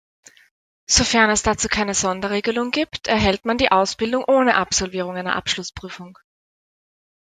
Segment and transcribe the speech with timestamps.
[0.87, 6.17] Sofern es dazu keine Sonderregelung gibt, erhält man die Ausbildung ohne Absolvierung einer Abschlussprüfung.